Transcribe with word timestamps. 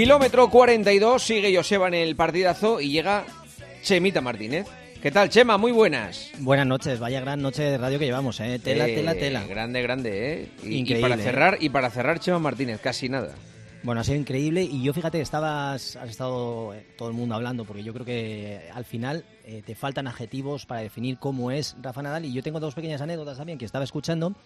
Kilómetro 0.00 0.48
42, 0.48 1.22
sigue 1.22 1.54
Joseba 1.54 1.88
en 1.88 1.92
el 1.92 2.16
partidazo 2.16 2.80
y 2.80 2.88
llega 2.88 3.26
Chemita 3.82 4.22
Martínez. 4.22 4.66
¿Qué 5.02 5.10
tal, 5.10 5.28
Chema? 5.28 5.58
Muy 5.58 5.72
buenas. 5.72 6.30
Buenas 6.38 6.66
noches, 6.66 6.98
vaya 6.98 7.20
gran 7.20 7.42
noche 7.42 7.64
de 7.64 7.76
radio 7.76 7.98
que 7.98 8.06
llevamos, 8.06 8.40
¿eh? 8.40 8.58
Tela, 8.64 8.88
Eh, 8.88 8.94
tela, 8.94 9.12
tela. 9.14 9.46
Grande, 9.46 9.82
grande, 9.82 10.32
¿eh? 10.32 10.48
Y, 10.62 11.02
para 11.02 11.16
¿eh? 11.16 11.18
cerrar, 11.18 11.58
y 11.60 11.68
para 11.68 11.90
cerrar, 11.90 12.18
Chema 12.18 12.38
Martínez, 12.38 12.80
casi 12.80 13.10
nada. 13.10 13.34
Bueno, 13.82 14.00
ha 14.00 14.04
sido 14.04 14.16
increíble 14.16 14.62
y 14.62 14.82
yo 14.82 14.94
fíjate, 14.94 15.20
estabas, 15.20 15.96
has 15.96 16.08
estado 16.08 16.72
eh, 16.72 16.86
todo 16.96 17.08
el 17.08 17.14
mundo 17.14 17.34
hablando 17.34 17.66
porque 17.66 17.82
yo 17.82 17.92
creo 17.92 18.06
que 18.06 18.70
al 18.72 18.86
final 18.86 19.26
eh, 19.50 19.62
te 19.66 19.74
faltan 19.74 20.06
adjetivos 20.06 20.64
para 20.64 20.80
definir 20.80 21.18
cómo 21.18 21.50
es 21.50 21.76
Rafa 21.82 22.02
Nadal 22.02 22.24
y 22.24 22.32
yo 22.32 22.40
tengo 22.40 22.60
dos 22.60 22.76
pequeñas 22.76 23.00
anécdotas 23.00 23.36
también 23.36 23.58
que 23.58 23.64
estaba 23.64 23.82
escuchando 23.82 24.36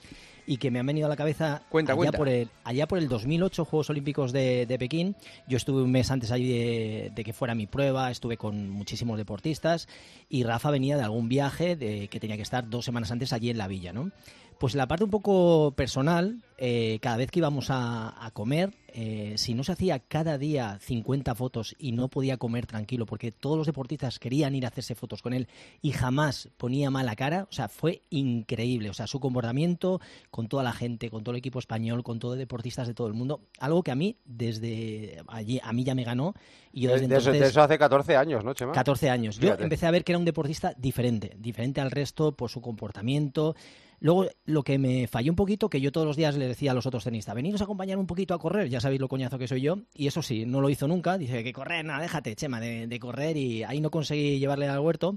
y 0.46 0.56
que 0.56 0.70
me 0.70 0.78
han 0.78 0.86
venido 0.86 1.04
a 1.04 1.10
la 1.10 1.16
cabeza 1.16 1.60
Cuenta, 1.68 1.92
allá, 1.92 1.96
cuenta. 1.98 2.16
Por 2.16 2.30
el, 2.30 2.48
allá 2.64 2.88
por 2.88 2.96
el 2.96 3.06
2008 3.06 3.66
Juegos 3.66 3.90
Olímpicos 3.90 4.32
de, 4.32 4.64
de 4.64 4.78
Pekín. 4.78 5.14
Yo 5.46 5.59
estuve 5.59 5.82
un 5.82 5.92
mes 5.92 6.10
antes 6.10 6.30
allí 6.30 6.48
de, 6.48 7.12
de 7.14 7.22
que 7.22 7.34
fuera 7.34 7.54
mi 7.54 7.66
prueba, 7.66 8.10
estuve 8.10 8.38
con 8.38 8.70
muchísimos 8.70 9.18
deportistas 9.18 9.88
y 10.30 10.45
Rafa 10.45 10.70
venía 10.70 10.96
de 10.96 11.02
algún 11.02 11.28
viaje 11.28 11.76
de, 11.76 12.09
que 12.09 12.18
tenía 12.18 12.36
que 12.36 12.42
estar 12.42 12.70
dos 12.70 12.86
semanas 12.86 13.10
antes 13.10 13.34
allí 13.34 13.50
en 13.50 13.59
la 13.59 13.68
villa, 13.68 13.92
¿no? 13.92 14.10
Pues 14.58 14.74
la 14.74 14.86
parte 14.86 15.04
un 15.04 15.10
poco 15.10 15.72
personal, 15.76 16.42
eh, 16.58 16.98
cada 17.02 17.16
vez 17.16 17.30
que 17.30 17.40
íbamos 17.40 17.70
a, 17.70 18.24
a 18.24 18.30
comer, 18.30 18.72
eh, 18.96 19.34
si 19.38 19.54
no 19.54 19.64
se 19.64 19.72
hacía 19.72 19.98
cada 19.98 20.38
día 20.38 20.78
50 20.80 21.34
fotos 21.34 21.74
y 21.80 21.90
no 21.90 22.06
podía 22.06 22.36
comer 22.36 22.66
tranquilo, 22.66 23.06
porque 23.06 23.32
todos 23.32 23.59
los 23.59 23.66
deportistas 23.66 24.20
querían 24.20 24.54
ir 24.54 24.64
a 24.64 24.68
hacerse 24.68 24.95
fotos 24.95 25.20
con 25.20 25.32
él 25.32 25.48
y 25.82 25.90
jamás 25.90 26.48
ponía 26.56 26.92
mala 26.92 27.16
cara, 27.16 27.48
o 27.51 27.52
sea, 27.52 27.66
fue 27.66 28.02
increíble. 28.10 28.90
O 28.90 28.95
sea, 28.95 29.09
su 29.09 29.18
comportamiento 29.18 30.01
con 30.30 30.46
toda 30.46 30.62
la 30.62 30.73
gente, 30.73 31.10
con 31.10 31.24
todo 31.24 31.32
el 31.32 31.40
equipo 31.40 31.59
español, 31.59 32.04
con 32.04 32.20
todos 32.20 32.34
los 32.34 32.38
deportistas 32.38 32.86
de 32.86 32.95
todo 32.95 33.09
el 33.09 33.14
mundo, 33.14 33.40
algo 33.59 33.82
que 33.82 33.90
a 33.90 33.96
mí, 33.96 34.16
desde 34.24 35.24
allí, 35.26 35.60
a 35.60 35.73
mí 35.73 35.82
ya 35.82 35.96
me 35.96 36.04
ganó. 36.04 36.34
Y 36.73 36.82
yo 36.82 36.92
desde 36.92 37.09
de, 37.09 37.16
eso, 37.16 37.30
entonces... 37.30 37.42
de 37.42 37.48
eso 37.48 37.62
hace 37.62 37.76
14 37.76 38.16
años, 38.16 38.45
¿no, 38.45 38.54
Chema? 38.54 38.70
14 38.70 39.10
años. 39.10 39.36
Yo 39.36 39.48
Fíjate. 39.48 39.64
empecé 39.64 39.86
a 39.86 39.90
ver 39.90 40.04
que 40.04 40.12
era 40.12 40.20
un 40.20 40.24
deportista 40.24 40.73
diferente, 40.76 41.34
diferente 41.36 41.80
al 41.80 41.90
resto 41.90 42.30
por 42.36 42.48
su 42.48 42.60
comportamiento. 42.60 43.57
Luego, 44.05 44.27
lo 44.45 44.63
que 44.65 44.77
me 44.77 45.07
falló 45.07 45.33
un 45.33 45.37
poquito, 45.37 45.71
que 45.71 45.80
yo 45.80 45.91
todos 45.91 46.07
los 46.07 46.15
días 46.15 46.37
le 46.37 46.47
decía 46.47 46.73
a 46.73 46.74
los 46.74 46.85
otros 46.85 47.05
tenistas, 47.05 47.35
veniros 47.35 47.63
a 47.63 47.65
acompañar 47.65 47.97
un 47.97 48.07
poquito 48.07 48.35
a 48.35 48.38
correr, 48.38 48.69
ya 48.69 48.79
sabéis 48.79 49.01
lo 49.01 49.09
coñazo 49.09 49.38
que 49.38 49.49
soy 49.49 49.63
yo, 49.63 49.79
y 49.95 50.09
eso 50.09 50.21
sí, 50.21 50.45
no 50.45 50.60
lo 50.60 50.69
hizo 50.69 50.87
nunca, 50.87 51.16
dice 51.16 51.43
que 51.43 51.55
correr, 51.55 51.87
nada, 51.87 52.02
déjate, 52.02 52.37
Chema, 52.37 52.60
de, 52.60 52.87
de 52.87 53.01
correr, 53.01 53.38
y 53.38 53.63
ahí 53.63 53.80
no 53.80 53.91
conseguí 53.91 54.38
llevarle 54.38 54.69
al 54.69 54.80
huerto. 54.80 55.16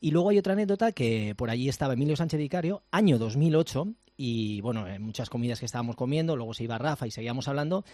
Y 0.00 0.12
luego 0.12 0.30
hay 0.30 0.38
otra 0.38 0.54
anécdota 0.54 0.92
que 0.92 1.34
por 1.36 1.50
allí 1.50 1.68
estaba 1.68 1.92
Emilio 1.92 2.16
Sánchez 2.16 2.40
Vicario, 2.40 2.82
año 2.90 3.18
2008, 3.18 3.88
y 4.16 4.62
bueno, 4.62 4.88
en 4.88 5.02
muchas 5.02 5.28
comidas 5.28 5.60
que 5.60 5.66
estábamos 5.66 5.96
comiendo, 5.96 6.34
luego 6.34 6.54
se 6.54 6.64
iba 6.64 6.78
Rafa 6.78 7.06
y 7.06 7.10
seguíamos 7.10 7.48
hablando, 7.48 7.84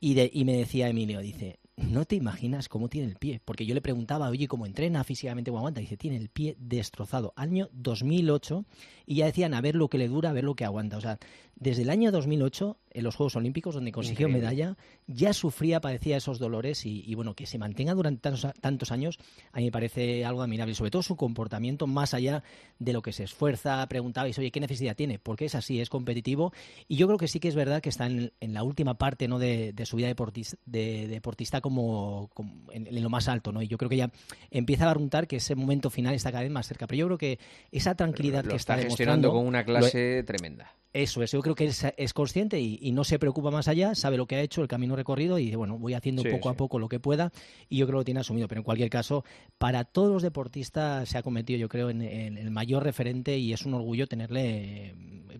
y, 0.00 0.14
de, 0.14 0.28
y 0.34 0.44
me 0.44 0.56
decía 0.56 0.88
Emilio, 0.88 1.20
dice, 1.20 1.60
no 1.76 2.04
te 2.04 2.16
imaginas 2.16 2.68
cómo 2.68 2.88
tiene 2.88 3.08
el 3.08 3.16
pie. 3.16 3.40
Porque 3.44 3.66
yo 3.66 3.74
le 3.74 3.80
preguntaba, 3.80 4.28
oye, 4.28 4.46
¿cómo 4.46 4.66
entrena 4.66 5.04
físicamente 5.04 5.50
cómo 5.50 5.58
aguanta? 5.58 5.80
Dice, 5.80 5.96
tiene 5.96 6.16
el 6.16 6.28
pie 6.28 6.56
destrozado. 6.58 7.32
Año 7.36 7.68
2008 7.72 8.64
y 9.06 9.16
ya 9.16 9.26
decían 9.26 9.54
a 9.54 9.60
ver 9.60 9.74
lo 9.74 9.88
que 9.88 9.98
le 9.98 10.08
dura, 10.08 10.30
a 10.30 10.32
ver 10.32 10.44
lo 10.44 10.54
que 10.54 10.64
aguanta. 10.64 10.96
O 10.96 11.00
sea, 11.00 11.18
desde 11.56 11.82
el 11.82 11.90
año 11.90 12.10
2008, 12.10 12.78
en 12.90 13.04
los 13.04 13.16
Juegos 13.16 13.36
Olímpicos, 13.36 13.74
donde 13.74 13.92
consiguió 13.92 14.28
Increíble. 14.28 14.50
medalla, 14.50 14.76
ya 15.06 15.32
sufría, 15.32 15.80
padecía 15.80 16.16
esos 16.16 16.38
dolores 16.38 16.86
y, 16.86 17.02
y, 17.06 17.14
bueno, 17.14 17.34
que 17.34 17.46
se 17.46 17.58
mantenga 17.58 17.94
durante 17.94 18.22
tantos, 18.22 18.46
tantos 18.60 18.92
años, 18.92 19.18
a 19.52 19.58
mí 19.58 19.66
me 19.66 19.72
parece 19.72 20.24
algo 20.24 20.42
admirable. 20.42 20.72
Y 20.72 20.74
sobre 20.74 20.90
todo 20.90 21.02
su 21.02 21.16
comportamiento, 21.16 21.86
más 21.86 22.14
allá 22.14 22.42
de 22.78 22.92
lo 22.92 23.02
que 23.02 23.12
se 23.12 23.24
esfuerza. 23.24 23.86
Preguntabais, 23.88 24.38
oye, 24.38 24.50
¿qué 24.50 24.60
necesidad 24.60 24.96
tiene? 24.96 25.18
Porque 25.18 25.44
es 25.46 25.54
así, 25.54 25.80
es 25.80 25.90
competitivo. 25.90 26.52
Y 26.88 26.96
yo 26.96 27.06
creo 27.06 27.18
que 27.18 27.28
sí 27.28 27.40
que 27.40 27.48
es 27.48 27.54
verdad 27.54 27.82
que 27.82 27.90
está 27.90 28.06
en, 28.06 28.32
en 28.40 28.54
la 28.54 28.62
última 28.62 28.94
parte 28.94 29.28
¿no? 29.28 29.38
de, 29.38 29.72
de 29.72 29.86
su 29.86 29.96
vida 29.96 30.06
deportista, 30.06 30.56
de, 30.64 31.08
deportista 31.08 31.60
como, 31.64 32.28
como 32.34 32.70
en, 32.72 32.86
en, 32.86 33.02
lo 33.02 33.08
más 33.08 33.26
alto. 33.26 33.50
¿no? 33.50 33.62
Y 33.62 33.68
yo 33.68 33.78
creo 33.78 33.88
que 33.88 33.96
ya 33.96 34.10
empieza 34.50 34.84
a 34.84 34.88
barruntar 34.88 35.26
que 35.26 35.36
ese 35.36 35.54
momento 35.54 35.88
final 35.88 36.14
está 36.14 36.30
cada 36.30 36.42
vez 36.42 36.52
más 36.52 36.68
cerca. 36.68 36.86
Pero 36.86 36.98
yo 36.98 37.06
creo 37.06 37.18
que 37.18 37.38
esa 37.72 37.94
tranquilidad 37.94 38.44
Lo 38.44 38.50
que 38.50 38.56
está, 38.56 38.74
está 38.74 38.86
gestionando 38.86 39.28
demostrando, 39.28 39.32
con 39.32 39.48
una 39.48 39.64
clase 39.64 40.22
tremenda. 40.24 40.70
Eso 40.94 41.22
es, 41.22 41.32
yo 41.32 41.40
creo 41.42 41.54
que 41.56 41.64
es, 41.66 41.84
es 41.96 42.14
consciente 42.14 42.60
y, 42.60 42.78
y, 42.80 42.92
no 42.92 43.02
se 43.04 43.18
preocupa 43.18 43.50
más 43.50 43.66
allá, 43.68 43.94
sabe 43.96 44.16
lo 44.16 44.26
que 44.26 44.36
ha 44.36 44.40
hecho, 44.40 44.62
el 44.62 44.68
camino 44.68 44.94
recorrido 44.94 45.40
y 45.40 45.46
dice, 45.46 45.56
bueno, 45.56 45.76
voy 45.76 45.92
haciendo 45.94 46.22
Sí, 46.22 46.28
poco 46.30 46.48
sí. 46.48 46.54
a 46.54 46.56
poco 46.56 46.78
lo 46.78 46.88
que 46.88 47.00
pueda 47.00 47.32
y 47.68 47.78
yo 47.78 47.86
creo 47.86 47.96
que 47.96 48.00
lo 48.00 48.04
tiene 48.04 48.20
asumido. 48.20 48.46
Pero 48.46 48.60
en 48.60 48.64
cualquier 48.64 48.90
caso, 48.90 49.24
para 49.58 49.82
todos 49.84 50.12
los 50.12 50.22
deportistas 50.22 51.08
se 51.08 51.18
ha 51.18 51.22
convertido, 51.24 51.58
yo 51.58 51.68
creo, 51.68 51.90
en, 51.90 52.00
en 52.00 52.38
el 52.38 52.50
mayor 52.52 52.84
referente 52.84 53.36
y 53.36 53.52
es 53.52 53.66
un 53.66 53.74
orgullo 53.74 54.06
tenerle, 54.06 54.86
eh, 54.90 54.94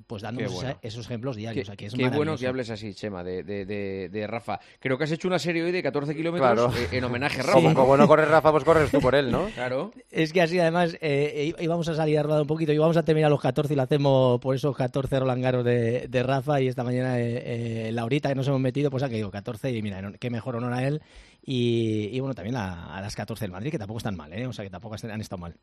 pues 0.09 0.23
dándonos 0.23 0.53
bueno. 0.55 0.71
esa- 0.71 0.79
esos 0.83 1.07
ejemplos 1.07 1.37
diarios. 1.37 1.55
Qué, 1.55 1.63
o 1.63 1.67
sea, 1.67 1.77
que 1.77 1.87
es 1.87 1.95
qué 1.95 2.09
bueno 2.09 2.37
que 2.37 2.49
hables 2.49 2.71
así, 2.71 2.93
Chema, 2.93 3.23
de, 3.23 3.45
de, 3.45 3.65
de- 3.65 4.09
de 4.09 4.27
Rafa. 4.27 4.59
Creo 4.81 4.99
que 4.99 5.05
has 5.05 5.13
hecho 5.13 5.29
una 5.29 5.39
serie 5.39 5.63
hoy 5.63 5.71
de 5.71 5.85
14 5.85 6.17
kilómetros 6.17 6.53
Claro. 6.53 6.73
eh, 6.93 6.99
en 6.99 7.05
homenaje 7.05 7.39
a 7.39 7.43
Rafa. 7.45 7.53
Como, 7.61 7.75
como 7.75 7.97
no 7.97 8.09
corres 8.09 8.27
Rafa, 8.29 8.51
pues 8.51 8.65
corres 8.65 8.91
tú 8.91 8.99
por 9.01 9.15
él, 9.15 9.31
¿no? 9.31 9.47
Claro. 9.55 9.93
Es 10.11 10.33
que 10.33 10.43
así 10.43 10.59
además 10.59 10.97
eh, 11.01 11.55
íbamos 11.61 11.87
a 11.89 11.95
salir 11.95 12.19
a 12.19 12.25
rodar 12.25 12.41
un 12.41 12.49
poquito 12.49 12.73
y 12.73 12.79
vamos 12.79 12.97
a 12.97 13.05
terminar 13.05 13.31
los 13.31 13.41
14 13.41 13.73
y 13.73 13.77
lo 13.77 13.83
hacemos 13.83 14.41
por 14.41 14.57
esos 14.57 14.77
14 14.77 15.21
Roland 15.21 15.44
De, 15.45 16.09
de 16.09 16.23
Rafa 16.23 16.63
y 16.63 16.69
esta 16.69 16.85
mañana 16.85 17.21
eh, 17.21 17.89
eh, 17.89 17.93
Laurita 17.93 18.31
que 18.31 18.35
nos 18.35 18.49
hemos 18.49 18.61
metido, 18.61 18.91
pues 18.91 19.03
ha 19.03 19.09
digo 19.09 19.31
14 19.31 19.71
y 19.73 19.83
mira, 19.83 20.13
qué 20.19 20.31
mejor 20.31 20.57
honor 20.57 20.73
a 20.73 20.83
él 20.87 21.03
y, 21.43 22.09
y 22.13 22.21
bueno, 22.21 22.35
también 22.35 22.57
a 22.57 22.99
las 23.03 23.15
14 23.15 23.45
del 23.45 23.53
Madrid 23.53 23.71
que 23.71 23.79
tampoco 23.79 23.99
están 23.99 24.17
mal, 24.17 24.33
¿eh? 24.33 24.47
o 24.47 24.55
sea 24.55 24.65
que 24.65 24.71
tampoco 24.71 24.97
han 25.03 25.21
estado 25.21 25.41
mal. 25.41 25.55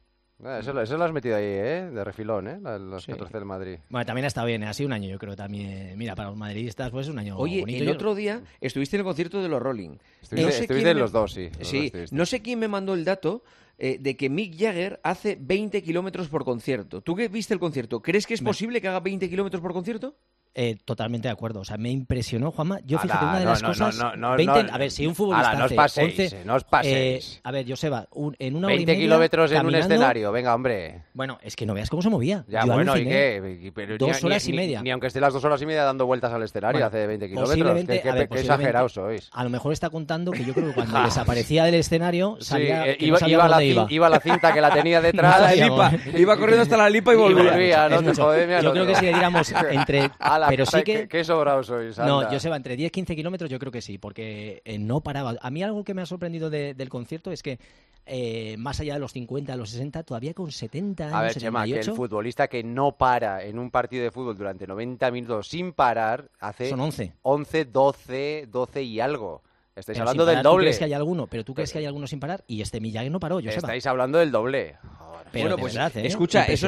Ah, 0.44 0.60
Eso, 0.60 0.74
lo- 0.74 0.82
eso 0.82 0.98
lo 0.98 1.04
has 1.04 1.12
metido 1.14 1.36
ahí, 1.36 1.44
¿eh? 1.46 1.90
De 1.94 2.04
refilón, 2.04 2.48
¿eh? 2.48 2.60
La- 2.62 2.80
Los 2.80 3.04
Sí. 3.04 3.12
14 3.12 3.34
del 3.38 3.46
Madrid. 3.46 3.78
Bueno, 3.90 4.06
también 4.06 4.26
ha 4.26 4.28
estado 4.28 4.48
bien, 4.48 4.64
¿eh? 4.64 4.68
ha 4.68 4.74
sido 4.74 4.88
un 4.88 4.94
año 4.94 5.08
yo 5.10 5.20
creo 5.20 5.36
también, 5.36 5.98
mira, 5.98 6.16
para 6.16 6.30
los 6.30 6.38
madridistas 6.38 6.90
pues 6.90 7.08
es 7.08 7.14
un 7.14 7.20
año 7.20 7.38
Oye, 7.38 7.62
bonito. 7.62 7.80
el 7.84 7.86
Yo- 7.90 7.94
otro 7.94 8.16
día 8.16 8.42
estuviste 8.60 8.96
en 8.96 9.02
el 9.02 9.06
concierto 9.06 9.42
de 9.42 9.50
los 9.50 9.62
Rolling. 9.62 9.98
Estuviste, 10.22 10.36
No 10.36 10.42
sé 10.42 10.48
estuviste 10.62 10.68
quién 10.74 10.88
en 10.88 10.96
me- 10.96 11.02
los 11.02 11.12
dos, 11.12 11.34
sí. 11.34 11.50
los 11.94 12.12
no 12.14 12.26
sé 12.26 12.42
quién 12.42 12.60
me 12.60 12.68
mandó 12.68 12.94
el 12.94 13.06
dato 13.06 13.44
eh, 13.84 13.98
de 14.00 14.16
que 14.16 14.30
Mick 14.30 14.56
Jagger 14.60 15.00
hace 15.04 15.36
20 15.42 15.82
kilómetros 15.82 16.28
por 16.30 16.44
concierto. 16.46 17.02
¿Tú 17.02 17.16
que 17.16 17.28
viste 17.30 17.54
el 17.56 17.60
concierto? 17.60 18.00
¿Crees 18.00 18.28
que 18.28 18.36
es 18.36 18.42
Me- 18.44 18.48
posible 18.50 18.80
que 18.80 18.88
haga 18.88 19.00
20 19.00 19.28
kilómetros 19.28 19.60
por 19.60 19.74
concierto? 19.74 20.16
Eh, 20.54 20.76
totalmente 20.84 21.30
de 21.30 21.32
acuerdo. 21.32 21.62
O 21.62 21.64
sea, 21.66 21.78
me 21.78 21.90
impresionó, 21.92 22.52
Juanma. 22.52 22.80
Yo, 22.86 22.98
Ala, 23.00 23.04
fíjate, 23.04 23.26
una 23.26 23.40
de 23.40 23.46
no, 23.46 23.52
las 23.52 23.62
no, 23.62 23.68
cosas. 23.70 23.96
no, 23.98 24.16
no, 24.18 24.32
no, 24.32 24.36
20 24.36 24.64
no. 24.64 24.74
a 24.74 24.78
ver, 24.78 24.92
si 24.92 25.08
un 25.08 25.16
futbolista. 25.16 25.52
Ala, 25.52 25.60
no 25.60 25.66
os 25.66 25.72
hace 25.72 25.76
paséis, 25.76 26.10
11, 26.20 26.26
eh, 26.26 26.42
no 26.46 26.56
os 26.56 26.64
paséis. 26.66 27.36
eh, 27.38 27.40
a 27.44 27.52
ver, 27.52 27.66
Joseba, 27.70 28.08
un- 28.12 28.36
en 28.38 28.58
una 28.58 28.68
hora 28.68 28.74
y 28.74 28.78
20 28.80 28.92
media, 28.92 29.06
kilómetros 29.06 29.52
en 29.54 29.66
un 29.66 29.76
escenario, 29.76 30.30
venga, 30.34 30.54
hombre. 30.54 31.04
Bueno, 31.14 31.40
es 31.42 31.56
que 31.56 31.66
no 31.66 31.74
veas 31.74 31.90
cómo 31.90 32.02
se 32.02 32.10
movía. 32.10 32.44
Ya, 32.50 32.66
Yo 32.66 32.74
bueno, 32.74 32.98
¿y 32.98 33.06
qué? 33.06 33.72
Pero 33.74 33.98
Dos 33.98 34.22
ni- 34.22 34.28
horas 34.28 34.46
ni, 34.46 34.54
y 34.54 34.58
media. 34.58 34.80
Ni, 34.80 34.84
ni 34.86 34.92
aunque 34.92 35.08
esté 35.08 35.22
las 35.22 35.34
dos 35.34 35.44
horas 35.46 35.62
y 35.62 35.66
media 35.66 35.84
dando 35.86 36.06
vueltas 36.06 36.34
al 36.34 36.44
escenario 36.44 36.74
Bueno, 36.74 36.88
hace 36.88 37.08
20 37.08 37.30
kilómetros. 37.30 37.86
Qué, 37.88 38.02
qué- 38.02 38.12
ver, 38.12 38.28
exagerados 38.30 38.92
sois. 38.92 39.30
A 39.32 39.44
lo 39.46 39.50
mejor 39.50 39.72
está 39.72 39.90
contando 39.90 40.32
que 40.32 40.44
yo 40.44 40.54
creo 40.54 40.68
que 40.68 40.74
cuando 40.74 41.02
desaparecía 41.04 41.64
del 41.64 41.76
escenario 41.76 42.36
salía. 42.42 42.88
iba, 43.00 43.20
sabía 43.20 43.36
iba, 43.36 43.48
la, 43.48 43.56
dónde 43.56 43.66
cin- 43.68 43.72
iba. 43.72 43.88
iba 43.90 44.10
la 44.10 44.20
cinta 44.20 44.54
que 44.54 44.60
la 44.60 44.74
tenía 44.74 45.00
detrás. 45.02 45.40
la 45.40 45.48
Sabíamos. 45.48 45.94
lipa. 45.94 46.18
Iba 46.20 46.36
corriendo 46.36 46.64
hasta 46.64 46.76
la 46.76 46.90
lipa 46.90 47.14
y 47.14 47.16
volvía. 47.16 47.88
Yo 48.62 48.72
creo 48.74 48.86
que 48.86 48.96
si 48.96 49.06
le 49.06 49.14
diéramos 49.14 49.54
entre. 49.72 50.12
Ala, 50.42 50.50
pero 50.50 50.66
sí 50.66 50.84
que. 50.84 51.08
Qué 51.08 51.24
sobrados 51.24 51.68
sois, 51.68 51.98
No, 51.98 52.20
anda. 52.20 52.32
Joseba, 52.32 52.56
entre 52.56 52.76
10 52.76 52.88
y 52.88 52.92
15 52.92 53.16
kilómetros 53.16 53.50
yo 53.50 53.60
creo 53.60 53.72
que 53.72 53.82
sí, 53.82 53.98
porque 53.98 54.62
eh, 54.66 54.78
no 54.80 55.02
paraba. 55.02 55.36
A 55.42 55.50
mí 55.52 55.62
algo 55.64 55.84
que 55.84 55.94
me 55.94 56.02
ha 56.02 56.06
sorprendido 56.06 56.50
de- 56.50 56.74
del 56.74 56.90
concierto 56.90 57.32
es 57.32 57.42
que, 57.44 57.60
eh, 58.06 58.56
más 58.58 58.80
allá 58.80 58.96
de 58.96 59.00
los 59.00 59.12
50, 59.14 59.56
los 59.56 59.70
60, 59.70 60.04
todavía 60.04 60.34
con 60.34 60.52
70 60.52 61.06
años, 61.06 61.16
A 61.16 61.22
ver, 61.22 61.34
Chema, 61.36 61.64
que 61.66 61.72
el 61.72 61.76
78, 61.84 61.96
futbolista 61.96 62.48
que 62.48 62.64
no 62.64 62.94
para 62.98 63.44
en 63.44 63.60
un 63.60 63.70
partido 63.72 64.04
de 64.04 64.12
fútbol 64.12 64.38
durante 64.38 64.66
90 64.68 65.12
minutos 65.12 65.48
sin 65.48 65.74
parar 65.74 66.30
hace 66.40 66.70
son 66.70 66.80
11. 66.80 67.14
11, 67.22 67.66
12, 67.66 68.48
12 68.52 68.84
y 68.84 69.00
algo. 69.00 69.44
Estáis 69.74 69.98
Pero 69.98 70.02
hablando 70.10 70.24
sin 70.24 70.28
del 70.28 70.36
parar, 70.36 70.44
¿tú 70.44 70.50
doble. 70.50 70.64
crees 70.66 70.80
que 70.80 70.84
hay 70.86 70.94
alguno? 70.94 71.28
Pero 71.28 71.46
tú 71.46 71.54
crees 71.54 71.72
que 71.72 71.80
hay 71.80 71.86
alguno 71.86 72.06
sin 72.06 72.20
parar 72.20 72.44
y 72.46 72.62
este 72.62 72.82
Miyagi 72.82 73.10
no 73.10 73.20
paró, 73.22 73.36
Joseba. 73.36 73.56
Estáis 73.56 73.86
hablando 73.86 74.18
del 74.18 74.30
doble. 74.30 74.76
Pero 75.32 75.44
bueno, 75.46 75.58
pues 75.58 75.74
verdad, 75.74 75.96
¿eh? 75.98 76.08
escucha, 76.08 76.46
eso, 76.46 76.68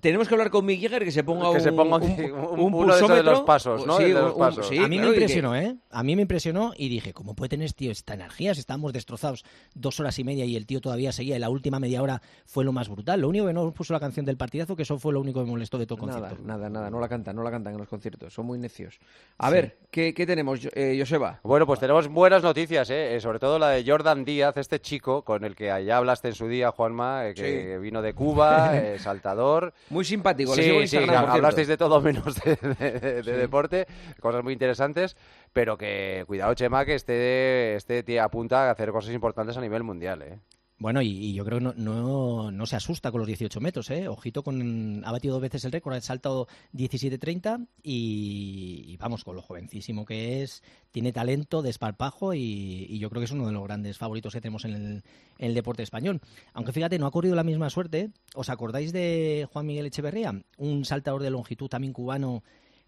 tenemos 0.00 0.28
que 0.28 0.34
hablar 0.34 0.50
con 0.50 0.64
Mick 0.64 0.80
Jagger 0.82 1.04
que 1.04 1.10
se 1.10 1.24
ponga 1.24 1.50
Que 1.50 1.56
un, 1.56 1.60
se 1.60 1.72
ponga 1.72 1.96
un- 1.96 2.60
un- 2.60 2.74
uno 2.74 2.96
de 3.14 3.22
los 3.22 3.40
pasos, 3.42 3.86
¿no? 3.86 3.96
Sí, 3.98 4.04
De 4.04 4.12
los 4.14 4.24
un- 4.26 4.32
un- 4.32 4.38
pasos. 4.38 4.68
sí, 4.68 4.78
a 4.78 4.86
mí 4.88 4.96
claro, 4.96 5.10
me 5.10 5.14
que- 5.16 5.20
impresionó, 5.22 5.56
¿eh? 5.56 5.76
A 5.90 6.02
mí 6.02 6.16
me 6.16 6.22
impresionó 6.22 6.72
y 6.76 6.88
dije, 6.88 7.12
¿cómo 7.12 7.34
puede 7.34 7.48
tener, 7.50 7.72
tío, 7.72 7.90
esta 7.90 8.14
energía 8.14 8.54
si 8.54 8.60
estamos 8.60 8.92
destrozados 8.92 9.44
dos 9.74 9.98
horas 10.00 10.18
y 10.18 10.24
media 10.24 10.44
y 10.44 10.56
el 10.56 10.66
tío 10.66 10.80
todavía 10.80 11.12
seguía? 11.12 11.36
Y 11.36 11.38
la 11.40 11.50
última 11.50 11.80
media 11.80 12.02
hora 12.02 12.22
fue 12.46 12.64
lo 12.64 12.72
más 12.72 12.88
brutal. 12.88 13.20
Lo 13.20 13.28
único 13.28 13.46
que 13.46 13.52
no 13.52 13.72
puso 13.72 13.92
la 13.92 14.00
canción 14.00 14.24
del 14.26 14.36
partidazo, 14.36 14.76
que 14.76 14.82
eso 14.82 14.98
fue 14.98 15.12
lo 15.12 15.20
único 15.20 15.40
que 15.40 15.44
me 15.46 15.50
molestó 15.52 15.78
de 15.78 15.86
todo 15.86 15.98
el 16.02 16.06
Nada, 16.06 16.20
concierto. 16.20 16.44
nada, 16.46 16.70
nada, 16.70 16.90
no 16.90 17.00
la 17.00 17.08
cantan, 17.08 17.34
no 17.36 17.42
la 17.42 17.50
cantan 17.50 17.72
en 17.74 17.78
los 17.80 17.88
conciertos, 17.88 18.32
son 18.32 18.46
muy 18.46 18.58
necios. 18.58 18.98
A 19.38 19.48
Sí. 19.48 19.54
ver, 19.54 19.78
¿qué, 19.90 20.14
qué 20.14 20.26
tenemos, 20.26 20.60
Yo- 20.60 20.70
eh, 20.74 20.96
Joseba? 20.98 21.40
Bueno, 21.42 21.66
pues 21.66 21.80
tenemos 21.80 22.08
buenas 22.08 22.42
noticias, 22.42 22.88
¿eh? 22.90 23.16
Eh, 23.16 23.20
sobre 23.20 23.38
todo 23.38 23.58
la 23.58 23.70
de 23.70 23.84
Jordan 23.84 24.24
Díaz, 24.24 24.56
este 24.56 24.80
chico 24.80 25.22
con 25.24 25.44
el 25.44 25.56
que 25.56 25.70
allá 25.70 25.96
hablaste 25.96 26.28
en 26.28 26.34
su 26.34 26.46
día, 26.46 26.70
Juanma, 26.70 27.26
eh, 27.28 27.34
que 27.34 27.78
vino 27.80 28.02
de 28.02 28.14
Cuba, 28.14 28.70
eh, 28.76 28.98
saltador. 28.98 29.72
Muy 29.90 30.04
simpático, 30.04 30.54
le 30.54 30.62
Sí, 30.62 30.68
sí, 30.86 30.96
por 30.98 31.06
cierto. 31.06 31.32
hablasteis 31.32 31.68
de 31.68 31.76
todo 31.76 32.00
menos 32.00 32.34
de, 32.42 32.56
de- 32.56 33.22
de 33.22 33.32
deporte, 33.36 33.86
cosas 34.20 34.42
muy 34.44 34.52
interesantes, 34.52 35.16
pero 35.52 35.76
que 35.76 36.24
cuidado, 36.26 36.54
Chema, 36.54 36.84
que 36.84 36.94
este, 36.94 37.74
este 37.76 38.02
tío 38.02 38.22
apunta 38.22 38.68
a 38.68 38.70
hacer 38.72 38.90
cosas 38.92 39.12
importantes 39.14 39.56
a 39.56 39.60
nivel 39.60 39.82
mundial, 39.82 40.22
¿eh? 40.22 40.38
Bueno, 40.80 41.02
y, 41.02 41.34
yo 41.34 41.44
creo 41.44 41.58
que 41.58 41.74
no, 41.76 42.50
no, 42.50 42.66
se 42.66 42.74
asusta 42.74 43.10
con 43.10 43.20
los 43.20 43.26
18 43.26 43.60
metros, 43.60 43.90
¿eh? 43.90 44.08
Ojito 44.08 44.42
con... 44.42 45.02
Ha 45.04 45.12
batido 45.12 45.34
dos 45.34 45.42
veces 45.42 45.62
el 45.66 45.72
récord, 45.72 45.92
ha 45.92 46.00
saltado 46.00 46.48
17.30 46.72 47.66
y, 47.82 48.84
y 48.86 48.96
vamos, 48.96 49.22
con 49.22 49.36
lo 49.36 49.42
jovencísimo 49.42 50.06
que 50.06 50.42
es, 50.42 50.62
tiene 50.90 51.12
talento, 51.12 51.60
desparpajo 51.60 52.32
y, 52.32 52.86
y, 52.88 52.98
yo 52.98 53.10
creo 53.10 53.20
que 53.20 53.26
es 53.26 53.30
uno 53.30 53.46
de 53.46 53.52
los 53.52 53.62
grandes 53.62 53.98
favoritos 53.98 54.32
que 54.32 54.40
tenemos 54.40 54.64
en 54.64 54.72
el, 54.72 54.82
en 54.82 55.02
el 55.48 55.54
deporte 55.54 55.82
español. 55.82 56.22
Aunque 56.54 56.72
fíjate, 56.72 56.98
no 56.98 57.04
ha 57.04 57.10
corrido 57.10 57.34
la 57.34 57.44
misma 57.44 57.68
suerte. 57.68 58.08
¿Os 58.34 58.48
acordáis 58.48 58.94
de 58.94 59.46
Juan 59.52 59.66
Miguel 59.66 59.84
Echeverría? 59.84 60.42
Un 60.56 60.86
saltador 60.86 61.22
de 61.22 61.28
longitud 61.28 61.68
también 61.68 61.92
cubano 61.92 62.42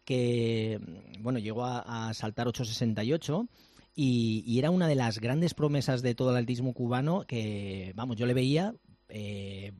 que, 0.06 0.80
bueno, 1.20 1.38
llegó 1.38 1.66
a, 1.66 2.08
a 2.08 2.14
saltar 2.14 2.46
8.68 2.46 3.48
y, 3.94 4.58
era 4.58 4.70
una 4.70 4.88
de 4.88 4.94
las 4.94 5.18
grandes 5.18 5.54
promesas 5.54 6.02
de 6.02 6.14
todo 6.14 6.30
el 6.30 6.36
altismo 6.36 6.72
cubano 6.72 7.24
que, 7.26 7.92
vamos, 7.94 8.16
yo 8.16 8.26
le 8.26 8.34
veía 8.34 8.74
eh, 9.08 9.72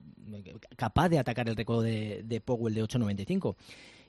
capaz 0.77 1.09
de 1.09 1.19
atacar 1.19 1.49
el 1.49 1.57
récord 1.57 1.85
de, 1.85 2.23
de 2.25 2.41
Powell 2.41 2.75
de 2.75 2.85
8.95. 2.85 3.57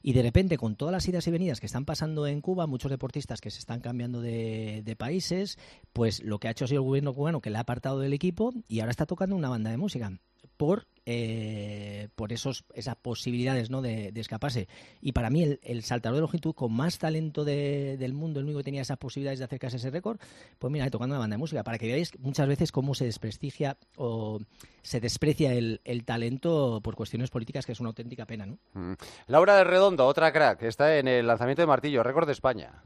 Y 0.05 0.11
de 0.11 0.21
repente, 0.21 0.57
con 0.57 0.75
todas 0.75 0.91
las 0.91 1.07
idas 1.07 1.25
y 1.27 1.31
venidas 1.31 1.61
que 1.61 1.65
están 1.65 1.85
pasando 1.85 2.27
en 2.27 2.41
Cuba, 2.41 2.67
muchos 2.67 2.91
deportistas 2.91 3.39
que 3.39 3.49
se 3.49 3.59
están 3.59 3.79
cambiando 3.79 4.19
de, 4.19 4.81
de, 4.83 4.95
países, 4.97 5.57
pues 5.93 6.21
lo 6.21 6.39
que 6.39 6.49
ha 6.49 6.51
hecho 6.51 6.65
ha 6.65 6.67
sido 6.67 6.81
el 6.81 6.87
gobierno 6.87 7.13
cubano 7.13 7.39
que 7.39 7.49
le 7.49 7.57
ha 7.57 7.61
apartado 7.61 7.99
del 7.99 8.11
equipo 8.11 8.53
y 8.67 8.81
ahora 8.81 8.91
está 8.91 9.05
tocando 9.05 9.37
una 9.37 9.47
banda 9.47 9.71
de 9.71 9.77
música 9.77 10.11
por, 10.57 10.87
eh, 11.05 12.07
por 12.15 12.31
esos, 12.31 12.63
esas 12.73 12.95
posibilidades 12.95 13.69
¿no? 13.69 13.81
de, 13.81 14.11
escaparse. 14.15 14.67
Y 15.01 15.11
para 15.11 15.29
mí 15.29 15.57
el, 15.61 15.83
saltador 15.83 16.15
de 16.15 16.21
longitud 16.21 16.53
con 16.53 16.73
más 16.73 16.97
talento 16.97 17.43
de, 17.43 17.97
del 17.97 18.13
mundo, 18.13 18.39
el 18.39 18.45
único 18.45 18.59
que 18.59 18.63
tenía 18.63 18.81
esas 18.81 18.97
posibilidades 18.97 19.39
de 19.39 19.45
acercarse 19.45 19.77
a 19.77 19.79
ese 19.79 19.89
récord, 19.89 20.19
pues 20.59 20.71
mira, 20.71 20.89
tocando 20.89 21.15
una 21.15 21.19
banda 21.19 21.35
de 21.35 21.39
música, 21.39 21.63
para 21.63 21.77
que 21.77 21.87
veáis 21.87 22.17
muchas 22.19 22.47
veces 22.47 22.71
cómo 22.71 22.95
se 22.95 23.05
desprestigia 23.05 23.77
o 23.97 24.39
se 24.81 24.99
desprecia 24.99 25.53
el, 25.53 25.81
el 25.83 26.05
talento 26.05 26.81
por 26.83 26.95
cuestiones 26.95 27.29
políticas, 27.29 27.65
que 27.65 27.73
es 27.73 27.79
una 27.79 27.89
auténtica 27.89 28.25
pena. 28.25 28.45
¿no? 28.45 28.57
Mm. 28.73 28.93
Laura 29.27 29.55
de 29.57 29.63
Redondo, 29.63 30.05
otra 30.05 30.31
crack, 30.31 30.63
está 30.63 30.97
en 30.97 31.07
el 31.07 31.27
lanzamiento 31.27 31.61
de 31.61 31.67
martillo, 31.67 32.03
récord 32.03 32.27
de 32.27 32.33
España. 32.33 32.83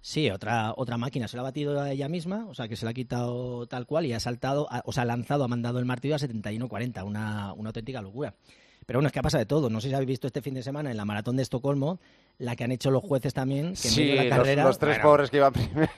Sí, 0.00 0.30
otra, 0.30 0.72
otra 0.76 0.96
máquina. 0.96 1.26
Se 1.26 1.36
la 1.36 1.40
ha 1.40 1.44
batido 1.44 1.80
a 1.80 1.90
ella 1.90 2.08
misma, 2.08 2.46
o 2.48 2.54
sea, 2.54 2.68
que 2.68 2.76
se 2.76 2.84
la 2.84 2.92
ha 2.92 2.94
quitado 2.94 3.66
tal 3.66 3.86
cual 3.86 4.06
y 4.06 4.12
ha 4.12 4.20
saltado, 4.20 4.68
a, 4.70 4.82
o 4.84 4.92
sea, 4.92 5.02
ha 5.02 5.06
lanzado, 5.06 5.44
ha 5.44 5.48
mandado 5.48 5.78
el 5.78 5.84
martillo 5.84 6.14
a 6.14 6.18
71-40, 6.18 7.04
una, 7.04 7.52
una 7.54 7.70
auténtica 7.70 8.00
locura. 8.00 8.34
Pero 8.86 8.98
bueno, 8.98 9.08
es 9.08 9.12
que 9.12 9.20
pasa 9.20 9.38
de 9.38 9.46
todo. 9.46 9.68
No 9.68 9.80
sé 9.80 9.88
si 9.88 9.94
habéis 9.94 10.08
visto 10.08 10.28
este 10.28 10.40
fin 10.40 10.54
de 10.54 10.62
semana 10.62 10.92
en 10.92 10.96
la 10.96 11.04
maratón 11.04 11.36
de 11.36 11.42
Estocolmo, 11.42 11.98
la 12.38 12.54
que 12.54 12.62
han 12.62 12.70
hecho 12.70 12.92
los 12.92 13.02
jueces 13.02 13.34
también, 13.34 13.70
que 13.70 13.76
sí, 13.76 14.02
en 14.02 14.08
medio 14.08 14.22
de 14.22 14.28
la 14.28 14.36
carrera. 14.36 14.62
Los, 14.62 14.68
los 14.70 14.78
tres 14.78 14.96
bueno, 14.96 15.10
pobres 15.10 15.30
que 15.30 15.36
iban 15.38 15.52
primero. 15.52 15.88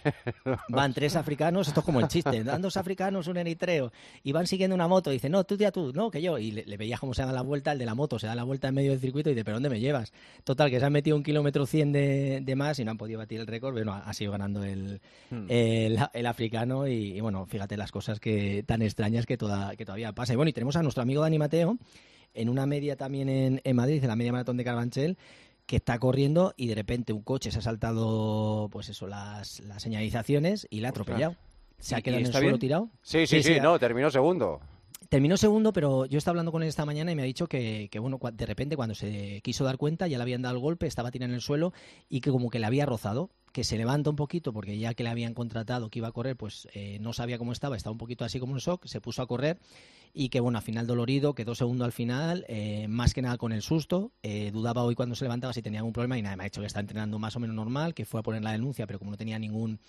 Van 0.70 0.94
tres 0.94 1.14
africanos, 1.16 1.68
esto 1.68 1.80
es 1.80 1.86
como 1.86 2.00
el 2.00 2.08
chiste, 2.08 2.44
dan 2.44 2.62
dos 2.62 2.78
africanos, 2.78 3.26
un 3.26 3.36
eritreo, 3.36 3.92
y 4.22 4.32
van 4.32 4.46
siguiendo 4.46 4.74
una 4.74 4.88
moto. 4.88 5.10
Y 5.10 5.14
dice, 5.14 5.28
no, 5.28 5.44
tú 5.44 5.56
ya 5.56 5.70
tú, 5.70 5.92
no, 5.92 6.10
que 6.10 6.22
yo. 6.22 6.38
Y 6.38 6.50
le, 6.50 6.64
le 6.64 6.76
veías 6.78 6.98
cómo 6.98 7.12
se 7.12 7.22
da 7.22 7.30
la 7.30 7.42
vuelta, 7.42 7.72
el 7.72 7.78
de 7.78 7.84
la 7.84 7.94
moto 7.94 8.18
se 8.18 8.26
da 8.26 8.34
la 8.34 8.44
vuelta 8.44 8.68
en 8.68 8.74
medio 8.74 8.92
del 8.92 9.00
circuito 9.00 9.28
y 9.28 9.34
dice, 9.34 9.44
¿pero 9.44 9.56
dónde 9.56 9.68
me 9.68 9.80
llevas? 9.80 10.14
Total, 10.44 10.70
que 10.70 10.80
se 10.80 10.86
han 10.86 10.92
metido 10.92 11.14
un 11.16 11.22
kilómetro 11.22 11.66
cien 11.66 11.92
de, 11.92 12.40
de 12.42 12.56
más 12.56 12.78
y 12.78 12.84
no 12.86 12.92
han 12.92 12.96
podido 12.96 13.18
batir 13.18 13.40
el 13.40 13.46
récord. 13.46 13.74
Bueno, 13.74 13.92
ha 13.92 14.14
sido 14.14 14.32
ganando 14.32 14.64
el, 14.64 15.02
hmm. 15.30 15.46
el, 15.48 15.98
el 16.14 16.26
africano. 16.26 16.86
Y, 16.88 17.18
y, 17.18 17.20
bueno, 17.20 17.44
fíjate 17.44 17.76
las 17.76 17.92
cosas 17.92 18.18
que 18.18 18.62
tan 18.66 18.80
extrañas 18.80 19.26
que, 19.26 19.36
toda, 19.36 19.76
que 19.76 19.84
todavía 19.84 20.12
pasa. 20.12 20.32
Y 20.32 20.36
bueno, 20.36 20.48
y 20.48 20.52
tenemos 20.54 20.76
a 20.76 20.82
nuestro 20.82 21.02
amigo 21.02 21.20
Dani 21.20 21.38
Mateo 21.38 21.76
en 22.38 22.48
una 22.48 22.66
media 22.66 22.96
también 22.96 23.28
en, 23.28 23.60
en 23.64 23.76
Madrid, 23.76 24.02
en 24.02 24.08
la 24.08 24.16
media 24.16 24.32
maratón 24.32 24.56
de 24.56 24.64
Carabanchel, 24.64 25.18
que 25.66 25.76
está 25.76 25.98
corriendo 25.98 26.54
y 26.56 26.68
de 26.68 26.74
repente 26.74 27.12
un 27.12 27.22
coche 27.22 27.50
se 27.50 27.58
ha 27.58 27.62
saltado, 27.62 28.68
pues 28.70 28.88
eso, 28.88 29.06
las, 29.06 29.60
las 29.60 29.82
señalizaciones 29.82 30.66
y 30.70 30.80
la 30.80 30.88
ha 30.88 30.90
atropellado. 30.90 31.36
Se 31.78 31.94
ha 31.94 32.00
quedado 32.00 32.20
en 32.20 32.26
el 32.26 32.32
suelo 32.32 32.48
bien? 32.48 32.58
tirado. 32.58 32.90
Sí, 33.02 33.26
sí, 33.26 33.42
sí, 33.42 33.54
sí, 33.54 33.60
no, 33.60 33.78
terminó 33.78 34.10
segundo. 34.10 34.60
Terminó 35.08 35.36
segundo, 35.36 35.72
pero 35.72 36.06
yo 36.06 36.18
estaba 36.18 36.32
hablando 36.32 36.52
con 36.52 36.62
él 36.62 36.68
esta 36.68 36.84
mañana 36.84 37.12
y 37.12 37.16
me 37.16 37.22
ha 37.22 37.26
dicho 37.26 37.46
que, 37.46 37.88
que, 37.90 37.98
bueno, 37.98 38.18
de 38.32 38.46
repente 38.46 38.76
cuando 38.76 38.94
se 38.94 39.40
quiso 39.42 39.64
dar 39.64 39.78
cuenta 39.78 40.06
ya 40.06 40.18
le 40.18 40.22
habían 40.22 40.42
dado 40.42 40.54
el 40.54 40.60
golpe, 40.60 40.86
estaba 40.86 41.10
tirado 41.10 41.30
en 41.30 41.34
el 41.34 41.40
suelo 41.40 41.72
y 42.08 42.20
que 42.20 42.30
como 42.30 42.50
que 42.50 42.58
le 42.58 42.66
había 42.66 42.84
rozado, 42.86 43.30
que 43.52 43.64
se 43.64 43.76
levanta 43.76 44.10
un 44.10 44.16
poquito 44.16 44.52
porque 44.52 44.78
ya 44.78 44.94
que 44.94 45.02
le 45.02 45.10
habían 45.10 45.34
contratado 45.34 45.90
que 45.90 45.98
iba 45.98 46.08
a 46.08 46.12
correr, 46.12 46.36
pues 46.36 46.68
eh, 46.74 46.98
no 47.00 47.12
sabía 47.12 47.38
cómo 47.38 47.52
estaba, 47.52 47.76
estaba 47.76 47.92
un 47.92 47.98
poquito 47.98 48.24
así 48.24 48.40
como 48.40 48.52
un 48.52 48.58
shock, 48.58 48.86
se 48.86 49.00
puso 49.00 49.22
a 49.22 49.26
correr 49.26 49.58
y 50.14 50.30
que 50.30 50.40
bueno, 50.40 50.58
al 50.58 50.64
final 50.64 50.86
dolorido, 50.86 51.34
quedó 51.34 51.54
segundo 51.54 51.84
al 51.84 51.92
final, 51.92 52.44
eh, 52.48 52.86
más 52.88 53.14
que 53.14 53.22
nada 53.22 53.36
con 53.38 53.52
el 53.52 53.62
susto, 53.62 54.12
eh, 54.22 54.50
dudaba 54.52 54.82
hoy 54.82 54.94
cuando 54.94 55.14
se 55.14 55.24
levantaba 55.24 55.52
si 55.52 55.62
tenía 55.62 55.80
algún 55.80 55.92
problema 55.92 56.18
y 56.18 56.22
nada, 56.22 56.36
me 56.36 56.44
ha 56.44 56.46
dicho 56.46 56.60
que 56.60 56.66
está 56.66 56.80
entrenando 56.80 57.18
más 57.18 57.36
o 57.36 57.40
menos 57.40 57.54
normal, 57.54 57.94
que 57.94 58.04
fue 58.04 58.20
a 58.20 58.22
poner 58.22 58.42
la 58.42 58.52
denuncia, 58.52 58.86
pero 58.86 58.98
como 58.98 59.12
no 59.12 59.16
tenía 59.16 59.38
ningún 59.38 59.80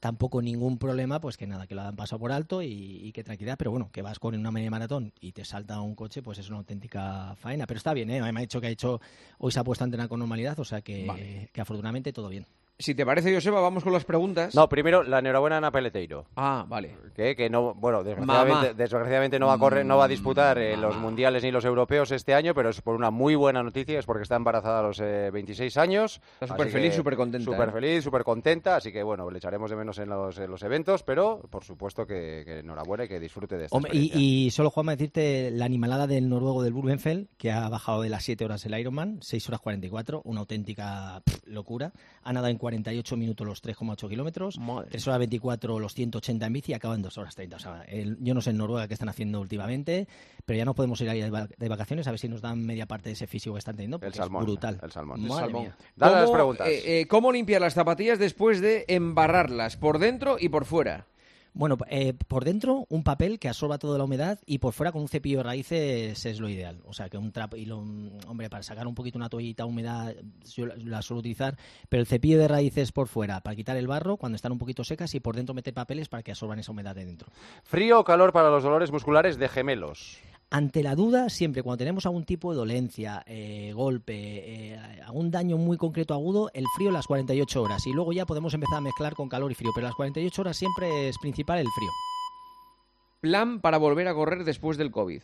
tampoco 0.00 0.42
ningún 0.42 0.78
problema, 0.78 1.20
pues 1.20 1.36
que 1.36 1.46
nada, 1.46 1.66
que 1.66 1.74
lo 1.74 1.82
han 1.82 1.96
pasado 1.96 2.20
por 2.20 2.30
alto 2.30 2.62
y, 2.62 2.68
y 2.68 3.12
que 3.12 3.24
tranquilidad, 3.24 3.56
pero 3.58 3.70
bueno, 3.70 3.90
que 3.90 4.02
vas 4.02 4.18
con 4.18 4.34
una 4.34 4.52
media 4.52 4.70
maratón 4.70 5.12
y 5.20 5.32
te 5.32 5.44
salta 5.44 5.80
un 5.80 5.94
coche, 5.94 6.22
pues 6.22 6.38
es 6.38 6.48
una 6.48 6.58
auténtica 6.58 7.34
faena, 7.36 7.66
pero 7.66 7.78
está 7.78 7.92
bien, 7.94 8.10
¿eh? 8.10 8.20
me 8.20 8.38
ha 8.38 8.42
dicho 8.42 8.60
que 8.60 8.68
ha 8.68 8.70
hecho, 8.70 9.00
hoy 9.38 9.50
se 9.50 9.58
ha 9.58 9.64
puesto 9.64 9.84
a 9.84 9.86
entrenar 9.86 10.08
con 10.08 10.20
normalidad, 10.20 10.58
o 10.60 10.64
sea 10.64 10.82
que, 10.82 11.04
vale. 11.06 11.50
que 11.52 11.60
afortunadamente 11.60 12.12
todo 12.12 12.28
bien. 12.28 12.46
Si 12.80 12.94
te 12.94 13.04
parece, 13.04 13.34
Joseba, 13.34 13.60
vamos 13.60 13.82
con 13.82 13.92
las 13.92 14.04
preguntas. 14.04 14.54
No, 14.54 14.68
primero 14.68 15.02
la 15.02 15.18
enhorabuena 15.18 15.56
a 15.56 15.58
Ana 15.58 15.72
Peleteiro. 15.72 16.26
Ah, 16.36 16.64
vale. 16.68 16.94
Que, 17.12 17.34
que 17.34 17.50
no, 17.50 17.74
bueno, 17.74 18.04
desgraciadamente, 18.04 18.74
desgraciadamente, 18.74 19.38
no 19.40 19.48
va 19.48 19.54
a 19.54 19.58
correr, 19.58 19.84
no 19.84 19.96
va 19.96 20.04
a 20.04 20.08
disputar 20.08 20.58
eh, 20.58 20.76
los 20.76 20.96
mundiales 20.96 21.42
ni 21.42 21.50
los 21.50 21.64
europeos 21.64 22.12
este 22.12 22.34
año, 22.34 22.54
pero 22.54 22.68
es 22.68 22.80
por 22.80 22.94
una 22.94 23.10
muy 23.10 23.34
buena 23.34 23.64
noticia, 23.64 23.98
es 23.98 24.06
porque 24.06 24.22
está 24.22 24.36
embarazada 24.36 24.78
a 24.78 24.82
los 24.82 25.00
eh, 25.00 25.28
26 25.32 25.76
años. 25.76 26.20
Está 26.34 26.46
súper 26.46 26.68
feliz, 26.68 26.94
súper 26.94 27.16
contenta. 27.16 27.44
Súper 27.44 27.68
¿eh? 27.68 27.72
feliz, 27.72 28.04
súper 28.04 28.22
contenta, 28.22 28.76
así 28.76 28.92
que 28.92 29.02
bueno, 29.02 29.28
le 29.28 29.38
echaremos 29.38 29.70
de 29.70 29.76
menos 29.76 29.98
en 29.98 30.10
los, 30.10 30.38
en 30.38 30.48
los 30.48 30.62
eventos, 30.62 31.02
pero 31.02 31.40
por 31.50 31.64
supuesto 31.64 32.06
que, 32.06 32.44
que, 32.46 32.60
enhorabuena 32.60 33.06
y 33.06 33.08
que 33.08 33.18
disfrute 33.18 33.56
de 33.56 33.64
esta 33.64 33.76
Hombre, 33.76 33.90
y, 33.92 34.12
y, 34.46 34.50
solo, 34.52 34.70
Juanma, 34.70 34.92
decirte 34.92 35.50
la 35.50 35.64
animalada 35.64 36.06
del 36.06 36.28
noruego 36.28 36.62
del 36.62 36.74
Burbenfeld, 36.74 37.26
que 37.38 37.50
ha 37.50 37.68
bajado 37.68 38.02
de 38.02 38.08
las 38.08 38.22
7 38.22 38.44
horas 38.44 38.64
el 38.66 38.78
Ironman, 38.78 39.18
6 39.20 39.48
horas 39.48 39.60
44, 39.62 40.22
una 40.24 40.38
auténtica 40.38 41.22
pff, 41.24 41.44
locura. 41.48 41.90
Ha 42.22 42.32
nadado 42.32 42.52
en 42.52 42.58
48 42.68 43.16
minutos 43.16 43.46
los 43.46 43.62
3,8 43.62 44.08
kilómetros, 44.10 44.60
3 44.90 45.08
horas 45.08 45.18
24 45.20 45.78
los 45.78 45.94
180 45.94 46.46
en 46.46 46.52
bici 46.52 46.72
y 46.72 46.74
acaba 46.74 46.94
en 46.94 47.02
2 47.02 47.16
horas 47.18 47.34
30. 47.34 47.56
O 47.56 47.58
sea, 47.58 47.82
el, 47.88 48.18
yo 48.20 48.34
no 48.34 48.42
sé 48.42 48.50
en 48.50 48.58
Noruega 48.58 48.86
qué 48.86 48.94
están 48.94 49.08
haciendo 49.08 49.40
últimamente, 49.40 50.06
pero 50.44 50.58
ya 50.58 50.66
no 50.66 50.74
podemos 50.74 51.00
ir 51.00 51.08
ahí 51.08 51.22
de 51.22 51.68
vacaciones 51.68 52.06
a 52.06 52.10
ver 52.10 52.20
si 52.20 52.28
nos 52.28 52.42
dan 52.42 52.64
media 52.64 52.86
parte 52.86 53.08
de 53.08 53.14
ese 53.14 53.26
físico 53.26 53.54
que 53.54 53.60
están 53.60 53.76
teniendo. 53.76 53.98
El 54.02 54.12
salmón. 54.12 54.42
Es 54.42 54.46
brutal. 54.46 54.78
El 54.82 54.92
salmón. 54.92 55.20
Madre 55.22 55.32
el 55.32 55.40
salmón. 55.40 55.62
mía. 55.62 55.76
Dale 55.96 56.12
¿Cómo, 56.12 56.22
las 56.22 56.30
preguntas. 56.30 56.68
Eh, 56.68 57.00
eh, 57.00 57.06
¿Cómo 57.06 57.32
limpiar 57.32 57.62
las 57.62 57.72
zapatillas 57.72 58.18
después 58.18 58.60
de 58.60 58.84
embarrarlas? 58.88 59.78
Por 59.78 59.98
dentro 59.98 60.36
y 60.38 60.50
por 60.50 60.66
fuera. 60.66 61.06
Bueno, 61.54 61.76
eh, 61.88 62.14
por 62.14 62.44
dentro 62.44 62.86
un 62.88 63.02
papel 63.02 63.38
que 63.38 63.48
absorba 63.48 63.78
toda 63.78 63.98
la 63.98 64.04
humedad 64.04 64.38
y 64.46 64.58
por 64.58 64.72
fuera 64.72 64.92
con 64.92 65.02
un 65.02 65.08
cepillo 65.08 65.38
de 65.38 65.44
raíces 65.44 66.26
es 66.26 66.40
lo 66.40 66.48
ideal. 66.48 66.80
O 66.86 66.92
sea, 66.92 67.08
que 67.08 67.18
un 67.18 67.32
trapo 67.32 67.56
y 67.56 67.64
lo, 67.64 67.78
hombre, 67.78 68.48
para 68.48 68.62
sacar 68.62 68.86
un 68.86 68.94
poquito 68.94 69.18
una 69.18 69.28
toallita 69.28 69.64
húmeda 69.64 70.14
yo 70.54 70.66
la 70.66 71.02
suelo 71.02 71.20
utilizar, 71.20 71.56
pero 71.88 72.00
el 72.00 72.06
cepillo 72.06 72.38
de 72.38 72.48
raíces 72.48 72.92
por 72.92 73.08
fuera 73.08 73.40
para 73.40 73.56
quitar 73.56 73.76
el 73.76 73.86
barro 73.86 74.16
cuando 74.16 74.36
están 74.36 74.52
un 74.52 74.58
poquito 74.58 74.84
secas 74.84 75.14
y 75.14 75.20
por 75.20 75.36
dentro 75.36 75.54
meter 75.54 75.74
papeles 75.74 76.08
para 76.08 76.22
que 76.22 76.32
absorban 76.32 76.58
esa 76.58 76.72
humedad 76.72 76.94
de 76.94 77.04
dentro. 77.04 77.28
¿Frío 77.64 78.00
o 78.00 78.04
calor 78.04 78.32
para 78.32 78.50
los 78.50 78.62
dolores 78.62 78.92
musculares 78.92 79.38
de 79.38 79.48
gemelos? 79.48 80.18
Ante 80.50 80.82
la 80.82 80.94
duda, 80.94 81.28
siempre 81.28 81.62
cuando 81.62 81.76
tenemos 81.78 82.06
algún 82.06 82.24
tipo 82.24 82.50
de 82.52 82.56
dolencia, 82.56 83.22
eh, 83.26 83.72
golpe, 83.74 84.14
eh, 84.16 84.78
algún 85.04 85.30
daño 85.30 85.58
muy 85.58 85.76
concreto 85.76 86.14
agudo, 86.14 86.50
el 86.54 86.64
frío 86.74 86.90
las 86.90 87.06
48 87.06 87.62
horas. 87.62 87.86
Y 87.86 87.92
luego 87.92 88.14
ya 88.14 88.24
podemos 88.24 88.54
empezar 88.54 88.78
a 88.78 88.80
mezclar 88.80 89.14
con 89.14 89.28
calor 89.28 89.52
y 89.52 89.54
frío, 89.54 89.72
pero 89.74 89.86
las 89.88 89.94
48 89.96 90.40
horas 90.40 90.56
siempre 90.56 91.08
es 91.10 91.18
principal 91.18 91.58
el 91.58 91.66
frío. 91.76 91.90
Plan 93.20 93.60
para 93.60 93.76
volver 93.76 94.08
a 94.08 94.14
correr 94.14 94.44
después 94.44 94.78
del 94.78 94.90
COVID. 94.90 95.22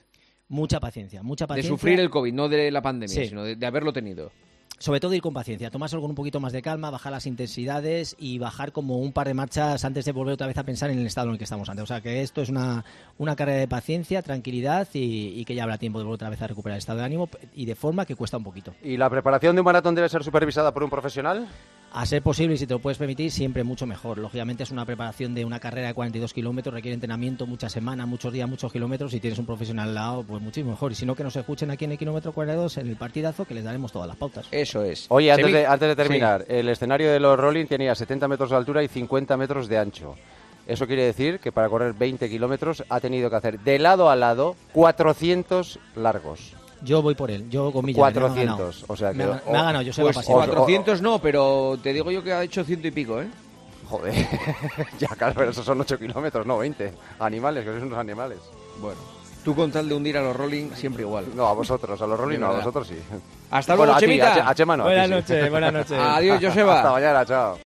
Mucha 0.48 0.78
paciencia, 0.78 1.22
mucha 1.22 1.46
paciencia. 1.46 1.70
De 1.70 1.74
sufrir 1.78 2.00
el 2.00 2.10
COVID, 2.10 2.32
no 2.34 2.48
de 2.50 2.70
la 2.70 2.82
pandemia, 2.82 3.14
Sí. 3.14 3.28
sino 3.28 3.44
de, 3.44 3.56
de 3.56 3.66
haberlo 3.66 3.94
tenido. 3.94 4.30
Sobre 4.78 5.00
todo 5.00 5.14
ir 5.14 5.22
con 5.22 5.32
paciencia, 5.32 5.70
tomárselo 5.70 6.02
con 6.02 6.10
un 6.10 6.16
poquito 6.16 6.40
más 6.40 6.52
de 6.52 6.62
calma, 6.62 6.90
bajar 6.90 7.12
las 7.12 7.26
intensidades 7.26 8.16
y 8.18 8.38
bajar 8.38 8.72
como 8.72 8.98
un 8.98 9.12
par 9.12 9.26
de 9.26 9.34
marchas 9.34 9.84
antes 9.84 10.04
de 10.04 10.12
volver 10.12 10.34
otra 10.34 10.46
vez 10.46 10.58
a 10.58 10.64
pensar 10.64 10.90
en 10.90 10.98
el 10.98 11.06
estado 11.06 11.28
en 11.28 11.32
el 11.32 11.38
que 11.38 11.44
estamos 11.44 11.68
antes. 11.68 11.84
O 11.84 11.86
sea 11.86 12.00
que 12.00 12.22
esto 12.22 12.42
es 12.42 12.48
una, 12.48 12.84
una 13.18 13.36
carrera 13.36 13.60
de 13.60 13.68
paciencia, 13.68 14.22
tranquilidad 14.22 14.88
y, 14.92 15.40
y 15.40 15.44
que 15.44 15.54
ya 15.54 15.62
habrá 15.62 15.78
tiempo 15.78 15.98
de 15.98 16.04
volver 16.04 16.16
otra 16.16 16.30
vez 16.30 16.42
a 16.42 16.46
recuperar 16.46 16.76
el 16.76 16.78
estado 16.78 16.98
de 16.98 17.04
ánimo 17.04 17.28
y 17.54 17.66
de 17.66 17.74
forma 17.74 18.04
que 18.04 18.16
cuesta 18.16 18.36
un 18.36 18.44
poquito. 18.44 18.74
¿Y 18.82 18.96
la 18.96 19.08
preparación 19.08 19.54
de 19.56 19.60
un 19.60 19.64
maratón 19.64 19.94
debe 19.94 20.08
ser 20.08 20.24
supervisada 20.24 20.72
por 20.72 20.82
un 20.82 20.90
profesional? 20.90 21.48
A 21.96 22.06
ser 22.06 22.22
posible, 22.22 22.56
y 22.56 22.58
si 22.58 22.66
te 22.66 22.74
lo 22.74 22.80
puedes 22.80 22.98
permitir, 22.98 23.30
siempre 23.30 23.62
mucho 23.62 23.86
mejor. 23.86 24.18
Lógicamente 24.18 24.64
es 24.64 24.72
una 24.72 24.84
preparación 24.84 25.32
de 25.32 25.44
una 25.44 25.60
carrera 25.60 25.86
de 25.86 25.94
42 25.94 26.32
kilómetros, 26.32 26.74
requiere 26.74 26.94
entrenamiento 26.94 27.46
muchas 27.46 27.70
semanas, 27.70 28.08
muchos 28.08 28.32
días, 28.32 28.48
muchos 28.48 28.72
kilómetros. 28.72 29.12
Si 29.12 29.20
tienes 29.20 29.38
un 29.38 29.46
profesional 29.46 29.90
al 29.90 29.94
lado, 29.94 30.24
pues 30.24 30.42
muchísimo 30.42 30.72
mejor. 30.72 30.90
Y 30.90 30.96
si 30.96 31.06
no, 31.06 31.14
que 31.14 31.22
nos 31.22 31.36
escuchen 31.36 31.70
aquí 31.70 31.84
en 31.84 31.92
el 31.92 31.98
kilómetro 31.98 32.32
42, 32.32 32.78
en 32.78 32.88
el 32.88 32.96
partidazo, 32.96 33.44
que 33.44 33.54
les 33.54 33.62
daremos 33.62 33.92
todas 33.92 34.08
las 34.08 34.16
pautas. 34.16 34.48
Eso 34.50 34.82
es. 34.82 35.06
Oye, 35.08 35.30
antes, 35.30 35.52
de, 35.52 35.66
antes 35.66 35.88
de 35.88 35.94
terminar, 35.94 36.44
el 36.48 36.68
escenario 36.68 37.12
de 37.12 37.20
los 37.20 37.38
Rolling 37.38 37.66
tenía 37.66 37.94
70 37.94 38.26
metros 38.26 38.50
de 38.50 38.56
altura 38.56 38.82
y 38.82 38.88
50 38.88 39.36
metros 39.36 39.68
de 39.68 39.78
ancho. 39.78 40.16
Eso 40.66 40.88
quiere 40.88 41.04
decir 41.04 41.38
que 41.38 41.52
para 41.52 41.68
correr 41.68 41.92
20 41.92 42.28
kilómetros 42.28 42.82
ha 42.88 42.98
tenido 42.98 43.30
que 43.30 43.36
hacer 43.36 43.60
de 43.60 43.78
lado 43.78 44.10
a 44.10 44.16
lado 44.16 44.56
400 44.72 45.78
largos. 45.94 46.54
Yo 46.84 47.00
voy 47.02 47.14
por 47.14 47.30
él, 47.30 47.48
yo 47.50 47.72
con 47.72 47.84
Milla, 47.84 48.00
me 48.02 48.06
ha 48.08 48.10
ganado. 48.10 48.28
400. 48.58 48.84
O 48.88 48.96
sea 48.96 49.10
que. 49.12 49.18
Me 49.18 49.24
ha, 49.24 49.42
me 49.50 49.58
ha 49.58 49.62
ganado, 49.64 49.82
yo 49.82 49.92
sé 49.92 50.02
Pues 50.02 50.14
la 50.16 50.20
pasión. 50.22 50.38
os- 50.40 50.46
400 50.46 51.02
no, 51.02 51.18
pero 51.18 51.78
te 51.82 51.92
digo 51.92 52.10
yo 52.10 52.22
que 52.22 52.32
ha 52.32 52.42
hecho 52.42 52.62
ciento 52.64 52.86
y 52.88 52.90
pico, 52.90 53.20
¿eh? 53.20 53.28
Joder. 53.88 54.14
ya, 54.98 55.08
claro, 55.08 55.34
pero 55.36 55.50
esos 55.50 55.64
son 55.64 55.80
8 55.80 55.98
kilómetros, 55.98 56.46
no 56.46 56.58
20. 56.58 56.92
Animales, 57.20 57.64
que 57.64 57.70
son 57.72 57.84
unos 57.84 57.98
animales. 57.98 58.38
Bueno, 58.80 58.98
tú 59.44 59.54
con 59.54 59.70
tal 59.70 59.88
de 59.88 59.94
hundir 59.94 60.16
a 60.18 60.22
los 60.22 60.34
Rolling, 60.36 60.70
siempre 60.74 61.02
igual. 61.02 61.26
No, 61.34 61.46
a 61.46 61.52
vosotros, 61.52 62.00
a 62.00 62.06
los 62.06 62.18
Rolling 62.18 62.38
no, 62.38 62.46
a 62.46 62.56
vosotros 62.56 62.86
sí. 62.88 62.96
Hasta 63.50 63.74
Bueno, 63.76 63.92
luego, 63.92 63.96
a 63.96 64.00
ti, 64.00 64.06
Chemita. 64.06 64.46
a, 64.46 64.50
a 64.50 64.54
Chema 64.54 64.76
no. 64.76 64.82
a 64.84 64.86
Buenas 64.86 65.06
sí. 65.06 65.12
noches, 65.14 65.50
buenas 65.50 65.72
noches. 65.72 65.98
Adiós, 65.98 66.40
Joseba. 66.44 66.76
Hasta 66.78 66.90
mañana, 66.92 67.24
chao. 67.26 67.58